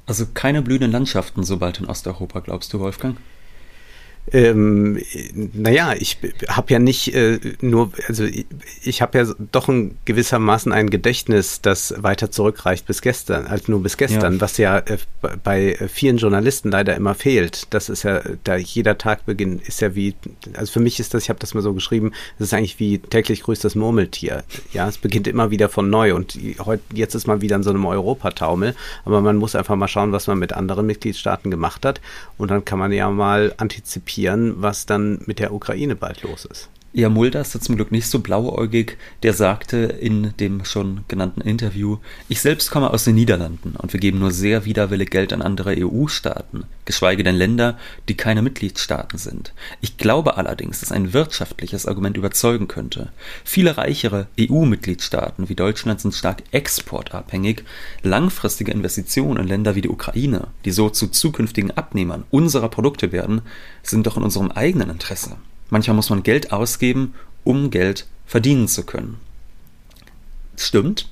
[0.07, 3.17] Also keine blühenden Landschaften sobald in Osteuropa, glaubst du, Wolfgang?
[4.33, 5.01] Ähm,
[5.53, 8.47] naja, ich habe ja nicht äh, nur, also ich,
[8.83, 13.83] ich habe ja doch ein gewissermaßen ein Gedächtnis, das weiter zurückreicht bis gestern, als nur
[13.83, 14.41] bis gestern, ja.
[14.41, 14.99] was ja äh,
[15.43, 17.73] bei vielen Journalisten leider immer fehlt.
[17.75, 20.15] Das ist ja, da jeder Tagbeginn ist ja wie,
[20.55, 22.99] also für mich ist das, ich habe das mal so geschrieben, das ist eigentlich wie
[22.99, 24.45] täglich grüßt das Murmeltier.
[24.73, 27.71] Ja, es beginnt immer wieder von neu und heute, jetzt ist man wieder in so
[27.71, 32.01] einem Europataumel, aber man muss einfach mal schauen, was man mit anderen Mitgliedstaaten gemacht hat
[32.37, 36.45] und dann kann man ja mal antizipieren, irritieren, was dann mit der Ukraine bald los
[36.45, 36.69] ist.
[36.95, 38.97] Ja, Mulder ist zum Glück nicht so blauäugig.
[39.23, 41.99] Der sagte in dem schon genannten Interview,
[42.31, 45.77] ich selbst komme aus den Niederlanden und wir geben nur sehr widerwillig Geld an andere
[45.77, 47.77] EU-Staaten, geschweige denn Länder,
[48.09, 49.53] die keine Mitgliedstaaten sind.
[49.83, 53.13] Ich glaube allerdings, dass ein wirtschaftliches Argument überzeugen könnte.
[53.45, 57.65] Viele reichere EU-Mitgliedstaaten wie Deutschland sind stark exportabhängig.
[58.03, 63.43] Langfristige Investitionen in Länder wie die Ukraine, die so zu zukünftigen Abnehmern unserer Produkte werden,
[63.83, 65.37] sind doch in unserem eigenen Interesse.
[65.71, 69.19] Manchmal muss man Geld ausgeben, um Geld verdienen zu können.
[70.57, 71.09] Stimmt,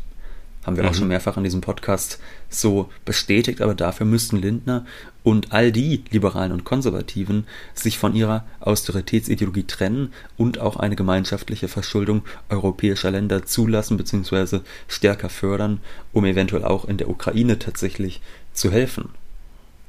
[0.67, 0.91] haben wir mhm.
[0.91, 4.85] auch schon mehrfach in diesem Podcast so bestätigt, aber dafür müssten Lindner
[5.23, 11.69] und all die Liberalen und Konservativen sich von ihrer Austeritätsideologie trennen und auch eine gemeinschaftliche
[11.69, 14.61] Verschuldung europäischer Länder zulassen bzw.
[14.89, 15.81] stärker fördern,
[16.13, 18.21] um eventuell auch in der Ukraine tatsächlich
[18.53, 19.11] zu helfen.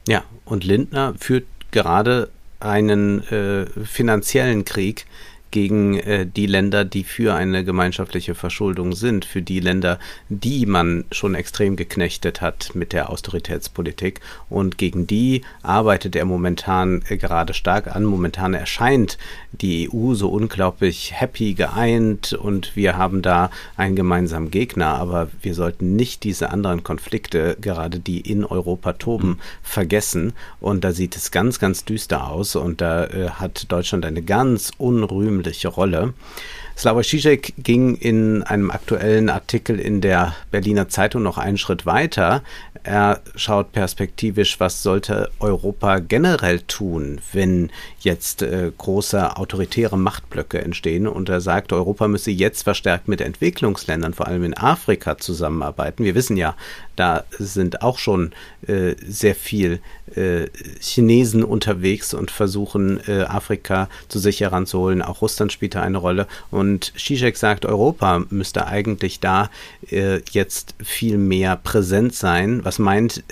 [0.07, 2.29] Ja, und Lindner führt gerade
[2.59, 5.05] einen äh, finanziellen Krieg
[5.57, 9.97] gegen äh, die Länder, die für eine gemeinschaftliche Verschuldung sind, für die Länder,
[10.29, 14.21] die man schon extrem geknechtet hat mit der Austeritätspolitik.
[14.51, 18.03] Und gegen die arbeitet er momentan äh, gerade stark an.
[18.03, 19.17] Momentan erscheint
[19.51, 24.89] die EU so unglaublich happy, geeint und wir haben da einen gemeinsamen Gegner.
[24.89, 29.39] Aber wir sollten nicht diese anderen Konflikte, gerade die in Europa toben, mhm.
[29.63, 30.33] vergessen.
[30.59, 32.55] Und da sieht es ganz, ganz düster aus.
[32.55, 36.13] Und da äh, hat Deutschland eine ganz unrühmliche wesentliche Rolle.
[36.77, 42.43] Slavoj Žižek ging in einem aktuellen Artikel in der Berliner Zeitung noch einen Schritt weiter.
[42.83, 51.07] Er schaut perspektivisch, was sollte Europa generell tun, wenn jetzt äh, große autoritäre Machtblöcke entstehen.
[51.07, 56.03] Und er sagt, Europa müsse jetzt verstärkt mit Entwicklungsländern, vor allem in Afrika, zusammenarbeiten.
[56.03, 56.55] Wir wissen ja,
[56.95, 58.31] da sind auch schon
[58.67, 59.79] äh, sehr viel
[60.15, 60.47] äh,
[60.79, 65.01] Chinesen unterwegs und versuchen, äh, Afrika zu sich heranzuholen.
[65.01, 66.27] Auch Russland spielt da eine Rolle.
[66.67, 69.49] Und Zizek sagt, Europa müsste eigentlich da
[69.89, 73.23] äh, jetzt viel mehr präsent sein, was meint,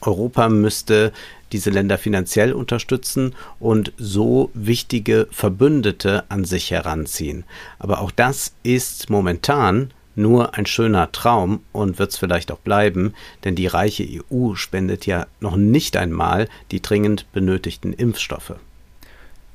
[0.00, 1.12] Europa müsste
[1.50, 7.42] diese Länder finanziell unterstützen und so wichtige Verbündete an sich heranziehen.
[7.80, 13.12] Aber auch das ist momentan nur ein schöner Traum und wird es vielleicht auch bleiben,
[13.42, 18.54] denn die reiche EU spendet ja noch nicht einmal die dringend benötigten Impfstoffe.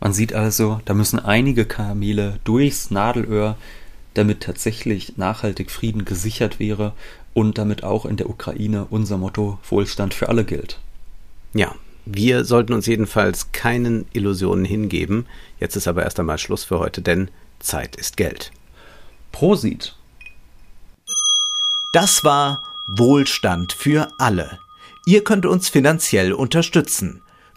[0.04, 3.56] Man sieht also, da müssen einige Kamele durchs Nadelöhr,
[4.16, 6.92] damit tatsächlich nachhaltig Frieden gesichert wäre
[7.34, 10.82] und damit auch in der Ukraine unser Motto Wohlstand für alle gilt.
[11.54, 11.74] Ja,
[12.04, 15.26] wir sollten uns jedenfalls keinen Illusionen hingeben.
[15.58, 17.30] Jetzt ist aber erst einmal Schluss für heute, denn
[17.60, 18.52] Zeit ist Geld.
[19.32, 19.96] Prosit!
[21.94, 24.60] Das war Wohlstand für alle.
[25.06, 27.22] Ihr könnt uns finanziell unterstützen